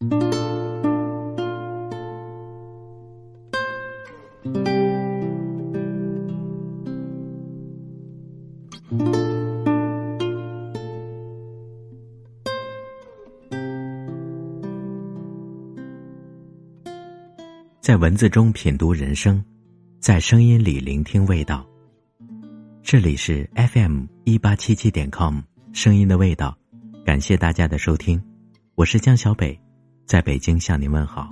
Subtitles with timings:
[0.00, 0.08] 在
[17.96, 19.44] 文字中品读人生，
[19.98, 21.66] 在声音里聆听味道。
[22.82, 25.40] 这里是 FM 一八七七点 com，
[25.74, 26.56] 声音的味道。
[27.04, 28.22] 感谢大家的收听，
[28.76, 29.60] 我是江小北，
[30.10, 31.30] 在北京向您问好。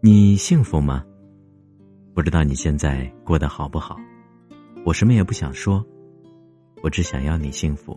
[0.00, 1.04] 你幸福吗？
[2.12, 3.96] 不知道你现在过得好不好？
[4.84, 5.86] 我什么也不想说。
[6.82, 7.96] 我只想要你幸福。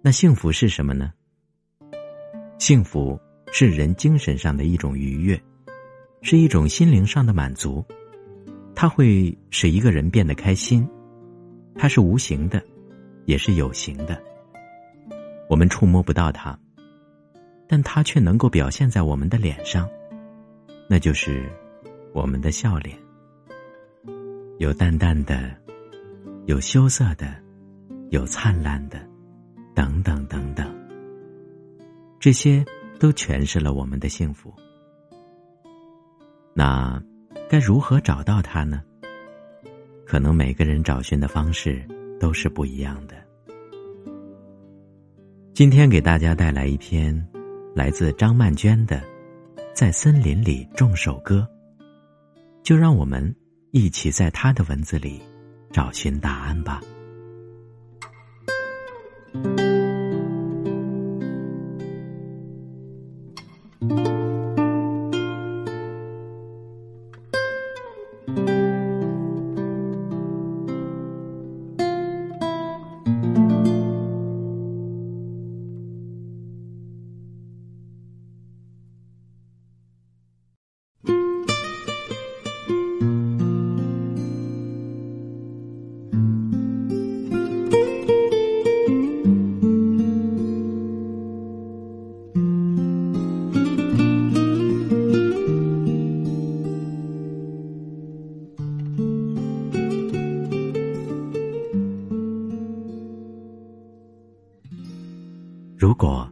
[0.00, 1.12] 那幸福是什么呢？
[2.60, 3.18] 幸福
[3.50, 5.42] 是人精神上的一种愉悦，
[6.22, 7.84] 是一种心灵上的满足。
[8.80, 10.88] 它会使一个人变得开心。
[11.74, 12.62] 它是无形的，
[13.24, 14.22] 也是有形的。
[15.48, 16.56] 我们触摸不到它，
[17.66, 19.88] 但它却能够表现在我们的脸上，
[20.88, 21.50] 那就是
[22.12, 22.96] 我们的笑脸，
[24.58, 25.52] 有淡淡的。
[26.46, 27.34] 有羞涩的，
[28.10, 28.98] 有灿烂的，
[29.74, 30.72] 等等等等。
[32.20, 32.64] 这些
[33.00, 34.54] 都诠释了我们的幸福。
[36.54, 37.02] 那
[37.48, 38.82] 该如何找到它呢？
[40.04, 41.86] 可能每个人找寻的方式
[42.20, 43.16] 都是不一样的。
[45.54, 47.26] 今天给大家带来一篇
[47.74, 48.96] 来自张曼娟的
[49.74, 51.46] 《在森林里种首歌》，
[52.62, 53.34] 就让我们
[53.70, 55.20] 一起在她的文字里。
[55.70, 56.80] 找寻答案吧。
[105.98, 106.30] 果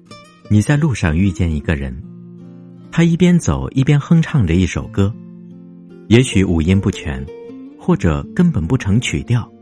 [0.49, 1.93] 你在路上遇见一个人，
[2.93, 5.13] 他一边走一边哼唱着一首歌，
[6.07, 7.27] 也许五音不全，
[7.77, 9.53] 或者根本不成曲调。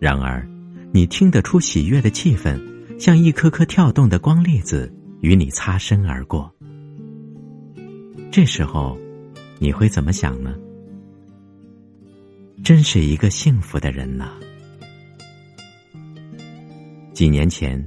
[0.00, 0.48] 然而，
[0.90, 2.58] 你听得出喜悦的气氛，
[2.98, 4.90] 像一颗颗跳动的光粒子
[5.20, 6.50] 与你擦身而过。
[8.32, 8.98] 这时候，
[9.58, 10.54] 你会怎么想呢？
[12.64, 14.30] 真是一个幸福的人呐！
[17.12, 17.86] 几年前。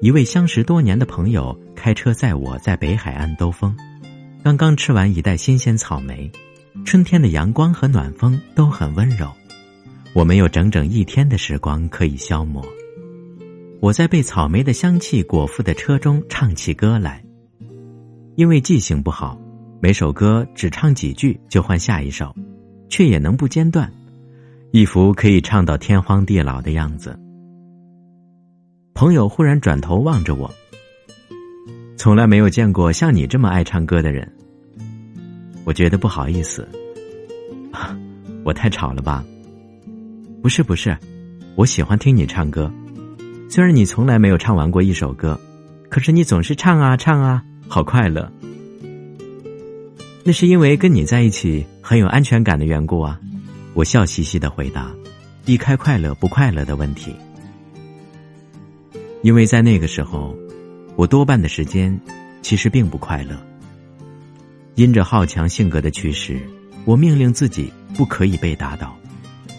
[0.00, 3.76] 一位相识多年的朋友开车载我在北海岸兜风，
[4.44, 6.30] 刚刚吃完一袋新鲜草莓，
[6.84, 9.28] 春天的阳光和暖风都很温柔，
[10.12, 12.64] 我们有整整一天的时光可以消磨。
[13.80, 17.24] 我在被草莓的香气裹覆的车中唱起歌来，
[18.36, 19.36] 因为记性不好，
[19.80, 22.32] 每首歌只唱几句就换下一首，
[22.88, 23.92] 却也能不间断，
[24.70, 27.18] 一副可以唱到天荒地老的样子。
[28.98, 30.52] 朋友忽然转头望着我，
[31.96, 34.28] 从来没有见过像你这么爱唱歌的人。
[35.62, 36.68] 我觉得不好意思，
[38.42, 39.24] 我太吵了吧？
[40.42, 40.98] 不是不是，
[41.54, 42.68] 我喜欢听你唱歌，
[43.48, 45.40] 虽然你从来没有唱完过一首歌，
[45.88, 48.28] 可是你总是唱啊唱啊，好快乐。
[50.24, 53.20] 那是因为跟你在一起很有安全感的缘故啊。
[53.74, 54.90] 我笑嘻嘻的回答，
[55.44, 57.14] 避开快乐不快乐的问题。
[59.22, 60.36] 因为在那个时候，
[60.96, 61.98] 我多半的时间
[62.40, 63.36] 其实并不快乐。
[64.76, 66.40] 因着好强性格的驱使，
[66.84, 68.96] 我命令自己不可以被打倒，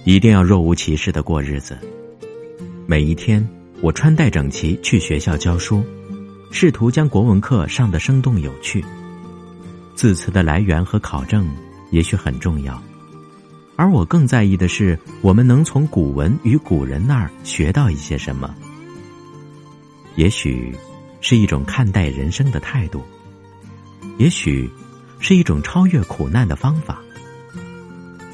[0.05, 1.77] 一定要若无其事的过日子。
[2.87, 3.45] 每一天，
[3.81, 5.83] 我穿戴整齐去学校教书，
[6.51, 8.83] 试图将国文课上得生动有趣。
[9.93, 11.45] 字词的来源和考证
[11.91, 12.81] 也许很重要，
[13.75, 18.55] 而我更在意的是，我们能从古文与古人那儿学到一些什么。
[20.19, 20.75] 也许
[21.21, 23.01] 是一种看待人生的态度，
[24.17, 24.69] 也许
[25.21, 26.99] 是一种超越苦难的方法。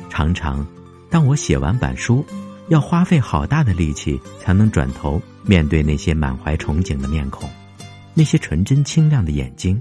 [0.09, 0.65] 常常，
[1.11, 2.25] 当我写完板书，
[2.69, 7.47] 要花费好大的力气才能转头面对那些满怀憧憬的面孔，
[8.15, 9.79] 那些纯真清亮的眼睛，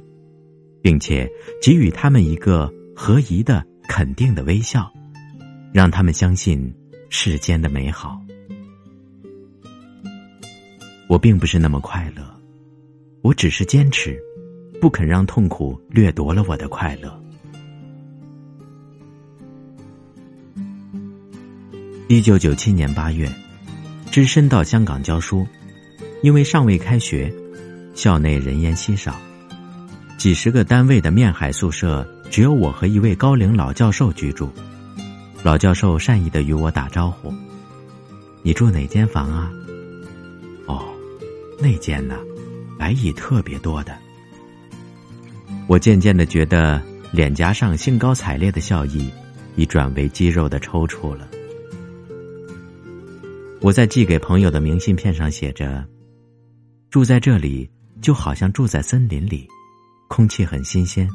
[0.82, 1.26] 并且
[1.62, 4.92] 给予他们一个合宜的肯定的微笑，
[5.72, 6.70] 让他们相信
[7.08, 8.20] 世间的美好。
[11.08, 12.22] 我并不是那么快乐，
[13.22, 14.18] 我只是坚持，
[14.80, 17.20] 不肯让痛苦掠夺了我的快乐。
[22.08, 23.30] 一九九七年八月，
[24.10, 25.46] 只身到香港教书，
[26.22, 27.32] 因为尚未开学，
[27.94, 29.14] 校内人烟稀少，
[30.18, 34.50] 几十个单位的面海宿舍只有我和一位高龄老教授居住。
[35.42, 37.32] 老教授善意的与我打招呼
[38.42, 39.50] ：“你住哪间房啊？”
[40.66, 40.93] 哦
[41.60, 42.18] 那间呢，
[42.78, 43.96] 白蚁特别多的。
[45.66, 49.10] 我渐渐的觉得脸颊上兴高采烈的笑意，
[49.56, 51.28] 已转为肌肉的抽搐了。
[53.60, 55.82] 我在寄给朋友的明信片上写着
[56.90, 57.70] ：“住在这里
[58.02, 59.48] 就好像住在森林里，
[60.08, 61.08] 空气很新鲜，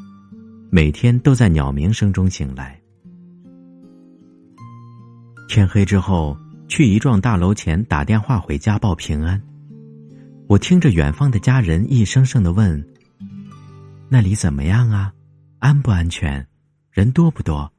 [0.71, 2.80] 每天都在鸟鸣声中醒来。”
[5.47, 6.36] 天黑之后，
[6.68, 9.39] 去一幢大楼前打电话回家报平安。
[10.50, 12.84] 我听着远方的家人一声声的问
[14.10, 15.13] ：“那里怎么样啊？
[15.60, 16.48] 安不安全？
[16.90, 17.72] 人多不多？”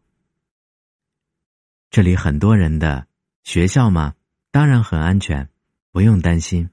[1.90, 3.08] 这里很多人的
[3.42, 4.14] 学校吗？
[4.52, 5.48] 当然很安全，
[5.90, 6.70] 不用担心。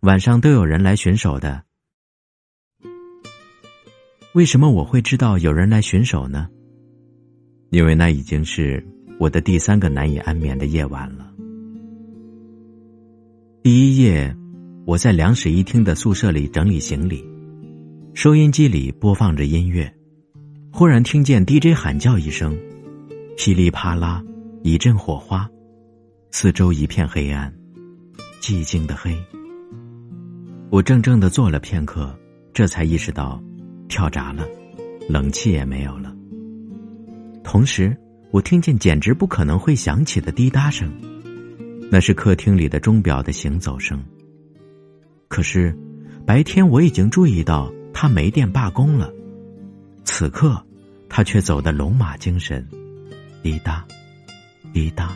[0.00, 1.64] 晚上都有人来巡守的。
[4.34, 6.50] 为什么我会知道有人来巡守呢？
[7.70, 8.86] 因为那已经是
[9.18, 11.32] 我的第三个难以安眠的夜晚了。
[13.62, 14.36] 第一夜。
[14.86, 17.24] 我在两室一厅的宿舍里整理行李，
[18.12, 19.90] 收音机里播放着音乐，
[20.70, 22.54] 忽然听见 DJ 喊叫一声，
[23.34, 24.22] 噼里啪啦，
[24.62, 25.48] 一阵火花，
[26.32, 27.50] 四周一片黑暗，
[28.42, 29.16] 寂静的黑。
[30.68, 32.14] 我怔怔的坐了片刻，
[32.52, 33.42] 这才意识到，
[33.88, 34.46] 跳闸了，
[35.08, 36.14] 冷气也没有了。
[37.42, 37.96] 同时，
[38.32, 40.92] 我听见简直不可能会响起的滴答声，
[41.90, 43.98] 那是客厅里的钟表的行走声。
[45.28, 45.76] 可是，
[46.26, 49.12] 白天我已经注意到他没电罢工了，
[50.04, 50.64] 此刻，
[51.08, 52.66] 他却走得龙马精神，
[53.42, 53.84] 滴答，
[54.72, 55.12] 滴答，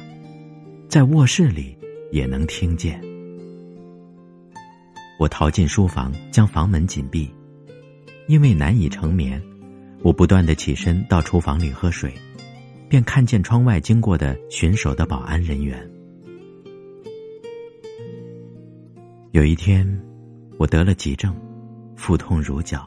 [0.88, 1.76] 在卧室里
[2.10, 3.00] 也能听见。
[5.18, 7.30] 我逃进书房，将房门紧闭，
[8.26, 9.40] 因为难以成眠，
[10.02, 12.12] 我不断的起身到厨房里喝水，
[12.88, 15.88] 便看见窗外经过的巡守的保安人员。
[19.32, 19.86] 有一天。
[20.58, 21.32] 我得了急症，
[21.94, 22.84] 腹痛如绞，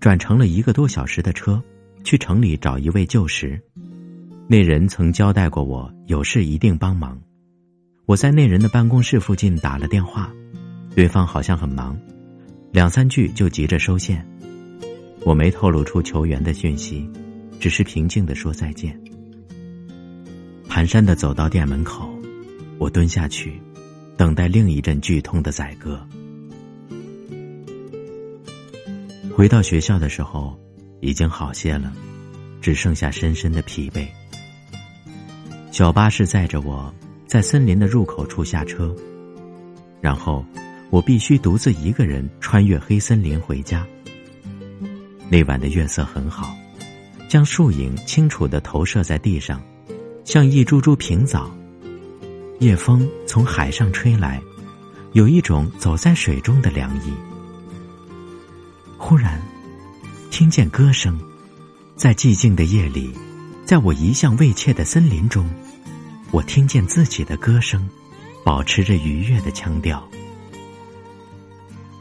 [0.00, 1.62] 转乘了一个多小时的车，
[2.04, 3.60] 去城里找一位旧识。
[4.48, 7.20] 那人曾交代过我，有事一定帮忙。
[8.06, 10.32] 我在那人的办公室附近打了电话，
[10.94, 11.94] 对方好像很忙，
[12.72, 14.26] 两三句就急着收线。
[15.22, 17.06] 我没透露出求援的讯息，
[17.60, 18.98] 只是平静的说再见。
[20.66, 22.08] 蹒跚的走到店门口，
[22.78, 23.60] 我蹲下去，
[24.16, 26.00] 等待另一阵剧痛的宰割。
[29.34, 30.58] 回到学校的时候，
[31.00, 31.92] 已经好些了，
[32.60, 34.06] 只剩下深深的疲惫。
[35.70, 36.92] 小巴士载着我
[37.26, 38.96] 在森林的入口处下车，
[40.00, 40.42] 然后
[40.88, 43.86] 我必须独自一个人穿越黑森林回家。
[45.28, 46.56] 那晚的月色很好，
[47.28, 49.60] 将树影清楚的投射在地上，
[50.24, 51.54] 像一株株平藻。
[52.58, 54.42] 夜风从海上吹来，
[55.12, 57.12] 有一种走在水中的凉意。
[58.96, 59.40] 忽然，
[60.30, 61.20] 听见歌声，
[61.96, 63.12] 在寂静的夜里，
[63.66, 65.48] 在我一向未怯的森林中，
[66.30, 67.86] 我听见自己的歌声，
[68.42, 70.02] 保持着愉悦的腔调。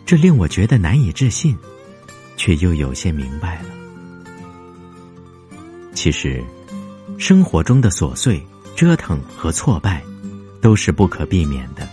[0.06, 1.58] 这令我觉得难以置信，
[2.38, 3.70] 却又有些明白了。
[5.94, 6.42] 其实，
[7.18, 8.42] 生活中的琐碎、
[8.76, 10.04] 折腾和挫败，
[10.66, 11.88] 都是不可避免的。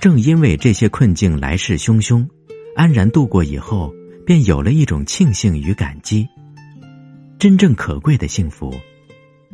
[0.00, 2.26] 正因为这些困境来势汹汹，
[2.74, 3.94] 安然度过以后。
[4.26, 6.28] 便有了一种庆幸与感激。
[7.38, 8.74] 真正可贵的幸福，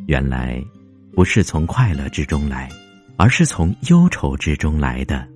[0.07, 0.59] 原来
[1.13, 2.67] 不是从快乐之中来，
[3.15, 5.27] 而是从忧愁之中来的。